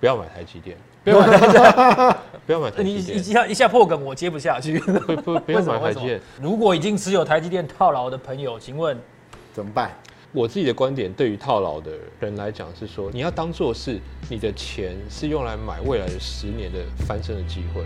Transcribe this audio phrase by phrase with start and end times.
[0.00, 2.16] 不要买台积电，不要买台积电，
[2.46, 4.78] 不要买台你积电，一下一下破梗，我接不下去。
[4.78, 6.20] 不不不要买台积电。
[6.40, 8.98] 如果已经持有台积电套牢的朋友，请问
[9.52, 9.90] 怎么办？
[10.32, 11.90] 我自己的观点，对于套牢的
[12.20, 17.82] 人来讲是说，你要当做是你的钱是用来买未来的十年的翻身的机会。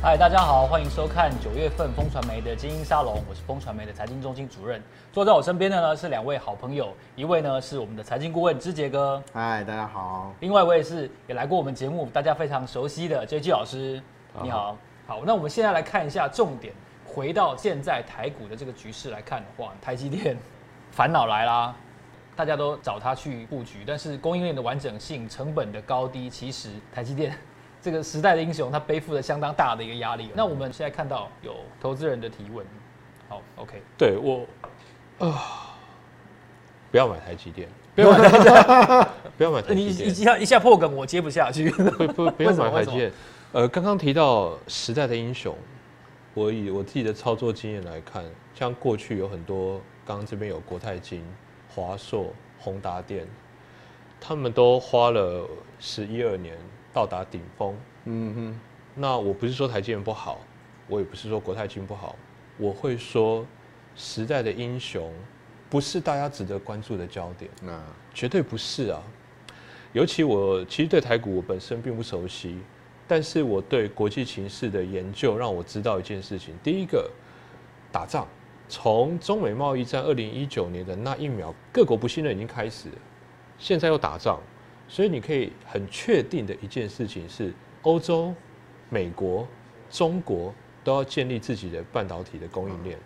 [0.00, 4.80] 嗨，大家好，欢迎收看九月份风传媒的精英沙龙，我是风传媒的财经中心主任。
[5.12, 10.32] 坐在我身边的呢是两位好朋友，一位呢是我们的财经顾问芝杰哥，嗨，大家好。
[10.38, 14.00] 另外一位是也来过我们节目，大家非常熟悉的 JG 老师。
[14.40, 16.72] 你好，好，那我们现在来看一下重点，
[17.04, 20.38] 回到现在台股的这个局势来看的话，台积电
[20.92, 21.74] 烦恼来啦，
[22.36, 27.36] 大家都找他去布局，但是供应链的完整性、成本的高低，其实台积电
[27.80, 30.30] 这个时代的英雄，他背负了相当大的一个压力。
[30.34, 32.66] 那我们现在看到有投资人的提问，
[33.28, 34.44] 好，OK，对我
[35.18, 35.76] 啊，
[36.90, 41.70] 不要买台积电， 不要买台积电，不要买台你一，下一下破梗，我接不下去。
[41.70, 43.12] 不不 不要买台积电。
[43.52, 45.56] 呃，刚刚提到时代的英雄，
[46.34, 51.24] 我以我自己的操作经验来看，像过去有很多，刚刚这边有国泰金、
[51.74, 53.26] 华硕、宏达电，
[54.20, 55.48] 他们都花了
[55.78, 56.56] 十一二年
[56.98, 57.76] 到达顶峰。
[58.06, 58.60] 嗯哼，
[58.96, 60.40] 那我不是说台积电不好，
[60.88, 62.16] 我也不是说国泰金不好，
[62.56, 63.46] 我会说
[63.94, 65.12] 时代的英雄
[65.70, 67.80] 不是大家值得关注的焦点，那
[68.12, 69.00] 绝对不是啊。
[69.92, 72.58] 尤其我其实对台股我本身并不熟悉，
[73.06, 77.08] 但是我对国际情势的研究让我知道一件事情：第一个，
[77.92, 78.26] 打仗，
[78.68, 82.96] 从中美贸易战二零一九年的那一秒，各国不信任已经开始了，
[83.56, 84.40] 现在又打仗，
[84.88, 88.34] 所以你可以很确定的一件事情是，欧洲、
[88.88, 89.46] 美国、
[89.90, 92.98] 中国都要建立自己的半导体的供应链，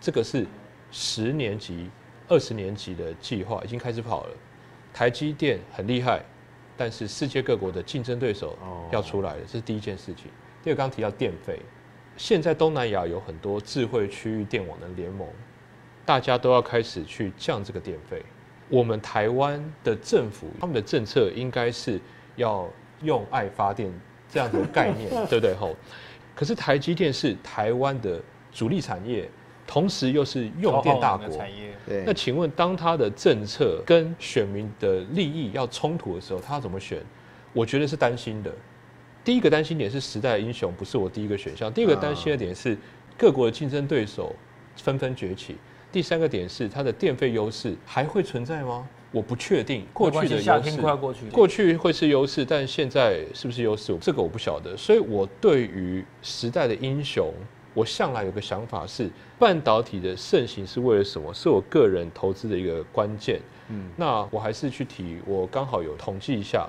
[0.00, 0.46] 这个是
[0.90, 1.90] 十年级、
[2.26, 4.30] 二十年级的计划已经开始跑了。
[4.94, 6.24] 台积电很厉害，
[6.74, 10.30] 但是世界各国的竞争对手哦要出来了，这是第一件事情。
[10.64, 11.60] 第二，刚刚提到电费，
[12.16, 15.28] 现在东南亚有很多智慧区域电网的联盟，
[16.06, 18.22] 大家都要开始去降这个电费。
[18.68, 22.00] 我们台湾的政府他们的政策应该是
[22.36, 22.68] 要
[23.02, 23.92] 用爱发电
[24.28, 25.54] 这样的概念， 对不对？
[25.54, 25.74] 吼，
[26.34, 28.20] 可是台积电是台湾的
[28.52, 29.28] 主力产业，
[29.66, 37.00] 同时又是用电大国，产业，对，那请问，当他的政策跟选民的利益要冲突的时候，他要怎么选？
[37.52, 38.52] 我觉得是担心的。
[39.24, 42.76] 第一个担心点是时代的英雄不是我第一个选项，第二个担心的点是
[43.16, 44.34] 各国的竞争对手
[44.76, 45.56] 纷纷崛起，
[45.96, 48.86] 第三个点是它的电费优势还会存在吗？
[49.10, 49.86] 我不确定。
[49.94, 53.96] 过去的优势夏天快过去，过去会是优势，但现在是不是优势？
[53.98, 54.76] 这个我不晓得。
[54.76, 57.32] 所以我对于时代的英雄，
[57.72, 59.08] 我向来有个想法是，
[59.38, 61.32] 半导体的盛行是为了什么？
[61.32, 63.40] 是我个人投资的一个关键。
[63.70, 66.68] 嗯，那我还是去提，我刚好有统计一下，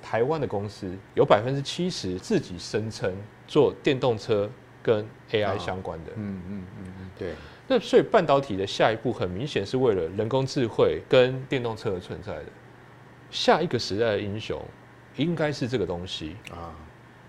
[0.00, 3.12] 台湾的公司有百分之七十自己声称
[3.48, 4.48] 做电动车
[4.80, 6.12] 跟 AI 相关的。
[6.14, 7.34] 嗯嗯嗯嗯，对，
[7.72, 12.46] 那所以半导体的下一步很明显是为了人工智慧跟电动车而存在的。
[13.30, 14.60] 下一个时代的英雄
[15.14, 16.34] 应该是这个东西。
[16.50, 16.74] 啊，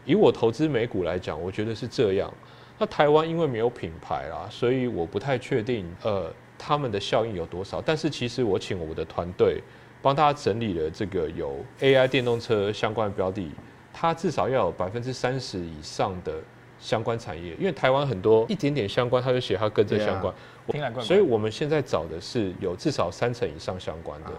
[0.03, 2.34] 以我投资美股来讲，我觉得是这样。
[2.79, 7.79] 那台湾因为没有品牌啦，所以我不太确定呃他们的效应有多少。
[7.79, 9.62] 但是其实我请我的团队
[10.02, 13.52] 帮大家整理了这个有 AI 电动车相关的标的，
[13.94, 16.34] 它至少要有百分之三十以上的
[16.81, 21.06] 相关产业，因为台湾很多一点点相关，他就写他跟这对啊相关。
[21.06, 24.31] 所以我们现在找的是有至少三成以上相关的。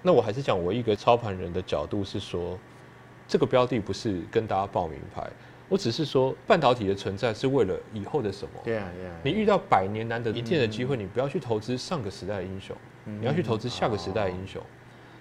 [0.00, 2.58] 那我还是讲我一个操盘人的角度是说，
[3.26, 5.28] 这个标的不是跟大家报名牌，
[5.68, 8.50] 我只是说半导体的存在是为了以后的什么。
[9.22, 14.62] 你遇到百年难得一见的机会，你不要去投资上个时代的英雄，你要去投资下个时代的英雄。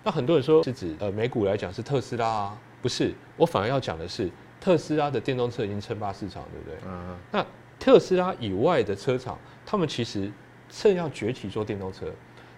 [0.04, 4.30] 那很多人说是指呃美股来讲是特斯拉啊，不是，我反而要讲的是
[4.62, 6.90] 特斯拉的电动车已经称霸市场，对不对？
[6.90, 7.46] 嗯那
[7.78, 10.32] 特斯拉以外的车厂，他们其实
[10.70, 12.06] 正要崛起做电动车，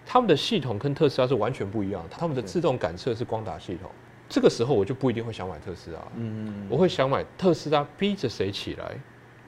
[0.04, 3.90] 他们的系统跟特斯拉是完全不一样的，他们的自动感测是光达系统。
[4.28, 8.94] 这个时候我就不一定会想买特斯拉，嗯我会想买特斯拉逼着谁起来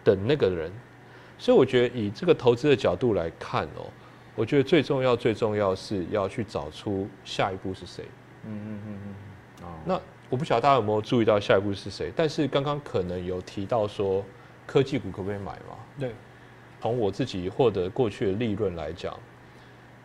[0.03, 0.73] 的那个人。
[1.39, 3.85] 所以我觉得以这个投资的角度来看哦，
[4.35, 8.07] 我觉得最重要最重要是要去找出下一步是谁。
[8.47, 14.25] 嗯嗯嗯嗯，哦，那我不晓得大家有没有注意到下一步是谁，但是刚刚可能有提到说
[14.67, 15.77] 科技股可不可以买嘛？
[15.99, 16.11] 对，
[16.81, 19.17] 从我自己获得过去的利润来讲，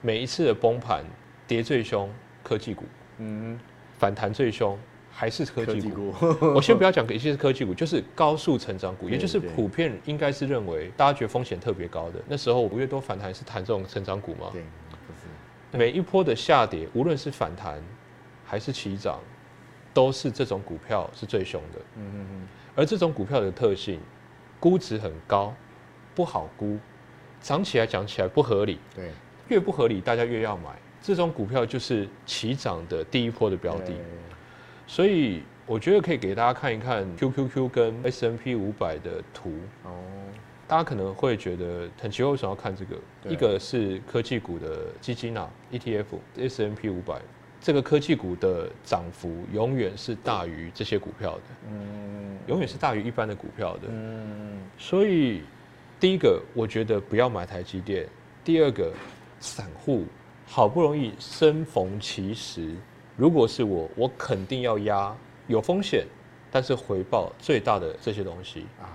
[0.02, 1.04] 每一次的崩盘
[1.48, 2.10] 跌最凶
[2.44, 2.84] 科技股，
[3.18, 3.60] 嗯
[3.98, 4.78] 反弹最凶
[5.12, 6.12] 还是科技股。
[6.12, 12.20] 股， 我先不要讲一些是科技股，就是高速成长股，也就是普遍应该是认为大家觉得风险特别高的。
[12.28, 14.50] 那时候五月多反弹是谈这种成长股吗？
[14.54, 17.82] 对，不是，每一波的下跌，无论是反弹
[18.46, 19.20] 还是起涨，
[19.94, 21.80] 都是这种股票是最凶的。
[21.98, 24.00] 嗯嗯嗯，而这种股票的特性，
[24.60, 25.54] 估值很高，
[26.16, 26.78] 不好估，
[27.42, 29.12] 涨起来讲起来不合理，对，
[29.50, 30.70] 越不合理大家越要买。
[31.02, 33.92] 这种股票就是起涨的第一波的标的，
[34.86, 39.52] 所以我觉得可以给大家看一看 QQQ 跟 S N P 五百的图。
[39.84, 39.92] 哦，
[40.68, 42.96] 大家可能会觉得很奇怪，为什么要看这个？
[43.28, 46.06] 一个是科技股的基金啊，ETF
[46.38, 47.20] S M P 五百，
[47.62, 53.82] 这个科技股的涨幅永远是大于这些股票的，嗯永远是大于一般的股票的。
[53.88, 55.44] 嗯，所以，
[56.00, 58.08] 第一个我觉得不要买台积电，
[58.44, 58.92] 第二个
[59.40, 60.06] 散户
[60.48, 62.76] 好不容易生逢其时，
[63.16, 65.16] 如果是我，我肯定要压
[65.46, 66.08] 有风险，
[66.50, 68.66] 但是回报最大的这些东西。
[68.82, 68.90] 啊，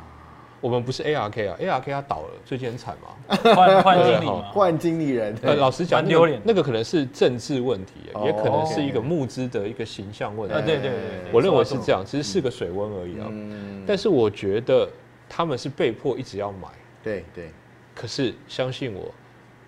[0.67, 3.37] 我们不是 ARK 啊，ARK 它倒了，最近很惨嘛。
[3.55, 10.57] 换换经理换经理人，呃，老实讲，那个蛮丢脸那个可能是政治问题，哦也可能是一个募资的一个形象问题。
[10.57, 10.61] 啊，。
[10.61, 12.01] 对对对对，我认为是这样。
[12.01, 13.29] 样，只是是个水温而已啊。
[13.31, 14.89] 嗯，但是我觉得
[15.29, 16.67] 他们是被迫一直要买，
[17.01, 17.53] 对对，
[17.95, 19.15] 可是相信我，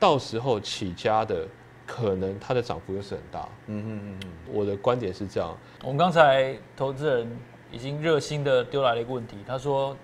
[0.00, 1.47] 到时候起家的
[1.87, 3.49] 可能它的涨幅又是很大。
[3.69, 7.39] 嗯嗯嗯嗯，我的观点是这样，我们刚才投资人
[7.71, 9.97] 已经热心的丢来了一个问题，他说：“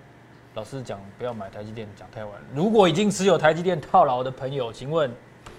[0.55, 2.47] 老师讲不要买台积电，讲太晚了。
[2.53, 5.11] 如果已经持有台积电套牢的朋友，请问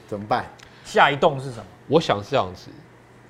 [0.09, 0.47] 怎么办？
[0.87, 1.67] 下一栋是什么？
[1.87, 2.71] 我想是这样子。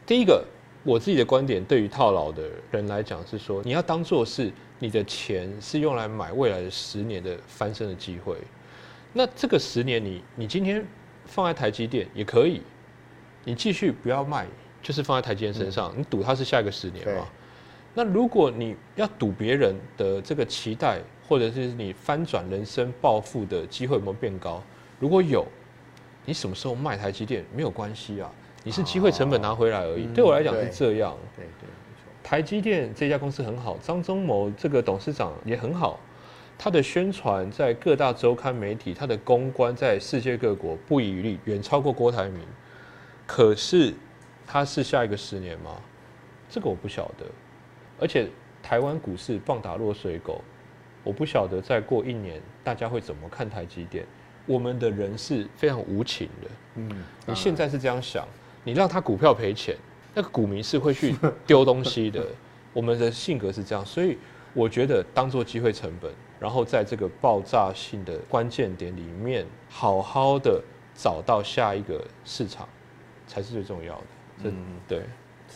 [0.07, 0.45] 第一个，
[0.85, 8.37] 我自己的观点，对于套牢的人来讲是说，你要当做是你的钱是用来买未来的十年的翻身的机会。
[9.13, 10.87] 那这个十年你，你今天
[11.25, 12.63] 放在台积电也可以，
[13.43, 14.47] 你继续不要卖，
[14.81, 17.27] 就是放在台积电身上，你赌它是下一个十年对嘛。
[17.93, 24.63] 那如果你要赌别人的这个期待，或者是你翻转人生暴富的机会有没有变高？
[24.99, 25.47] 如果有，
[26.25, 28.31] 你什么时候卖台积电没有关系啊，
[28.65, 30.05] 你是机会成本拿回来而已。
[30.05, 31.17] 嗯对我来讲是这样。
[31.37, 36.01] 对对，没错，台积电这家公司很好，张忠谋这个董事长也很好，
[36.57, 42.41] 他的宣传在各大周刊媒体，他的公关在世界各国不遗余力，远超过郭台铭。
[43.27, 43.93] 可是
[44.47, 45.73] 他是下一个十年吗？
[46.49, 47.27] 这个我不晓得。
[47.99, 48.29] 而且
[48.63, 50.41] 台湾股市棒打落水狗，
[51.07, 54.05] 我不晓得再过一年大家会怎么看台积电。
[54.45, 58.27] 我们的人是非常无情的，嗯，你现在是这样想，
[58.65, 59.77] 你让他股票赔钱，
[60.15, 61.15] 那个股民是会去
[61.47, 62.25] 丢东西的。
[62.73, 64.19] 我们的性格是这样，所以
[64.53, 70.63] 我觉得当做机会成本，然后在这个爆炸性的关键点里面，好好的
[70.95, 72.69] 找到下一个市场，
[73.27, 74.05] 才是最重要的。
[74.45, 74.55] 嗯
[74.87, 75.03] 对，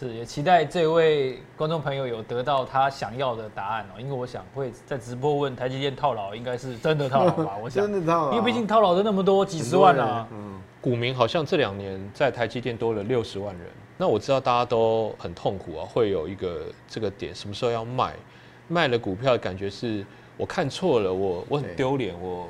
[0.00, 7.56] 是也期待这位观众朋友有得到他想要的答案哦，因为我想会在直播问台积电套牢，应该是真的套牢吧？
[7.62, 10.26] 我想真，的套牢，因为毕竟套牢的那么多，几十万啊。
[10.32, 13.66] 嗯，股民好像这两年在台积电多了六十万人。
[13.98, 18.14] 那我知道大家都很痛苦啊，会有一个这个点，什么时候要卖？
[18.68, 20.02] 卖了股票，感觉是
[20.38, 22.48] 我看错了，我我很丢脸，我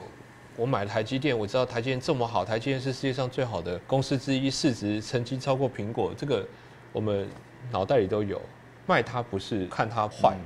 [0.55, 6.47] 我买了台积电，我知道台积电这么好，台积电是世界上最好的公司之一，市值曾经超过苹果，这个
[6.93, 7.29] 我们
[7.71, 8.41] 脑袋里都有。
[8.87, 10.45] 卖它不是看它坏，嗯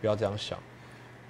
[0.00, 0.58] 不要这样想。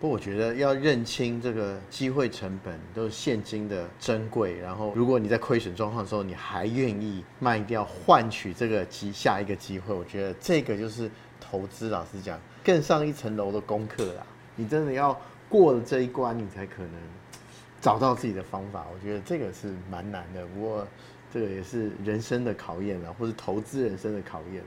[0.01, 11.89] 不过我觉得要认清这个机会成本都是现金的珍贵，然后如果你在亏损状况的时候，你还愿意卖掉换取这个机下一个机会，我觉得这个就是投资。
[11.91, 14.27] 老实讲，更上一层楼的功课啦。
[14.55, 15.19] 你真的要
[15.49, 16.93] 过了这一关，你才可能
[17.81, 18.87] 找到自己的方法。
[18.93, 20.87] 我觉得这个是蛮难的，不过
[21.33, 24.63] 这个也是人生的考验啊，或是投资人生的考验。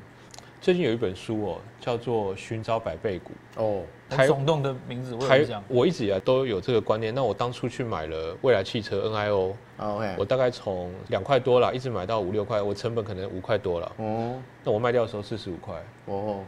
[0.62, 3.32] 最近有一本书哦，叫做《寻找百倍股》。
[3.64, 5.64] 哦，台很耸动的名字，我有台。
[5.70, 7.16] 我一直以来都有这个观念。
[7.16, 13.92] 那我当初去买了未来汽车 NIO，OK，我大概从两块多了，一直买到五六块，我成本可能五块多了。
[13.98, 16.44] 哦那我卖掉的时候四十五块，哦，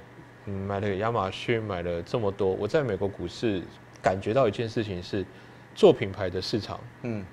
[0.46, 2.50] 嗯，买了亚马逊，买了这么多。
[2.50, 3.64] 我在美国股市
[4.02, 5.26] 感觉到一件事情是，
[5.74, 7.26] 做品牌的市场嗯，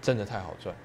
[0.00, 0.76] 真的太好赚。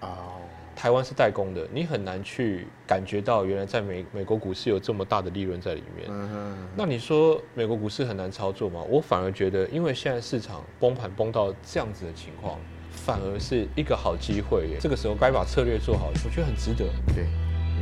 [0.00, 0.40] 哦，
[0.74, 6.08] 台湾是代工的，你很难去感觉到原来在美美国股市有这么大的利润在里面。
[6.08, 8.82] 嗯哼，那你说美国股市很难操作吗？
[8.88, 12.58] 我反而觉得，因为现在市场崩盘崩到这样子的情况，
[12.90, 14.78] 反而是一个好机会耶。
[14.80, 17.26] 这个时候该把策略做好，我觉得很值得，对。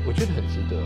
[0.06, 0.80] 我觉得很值得。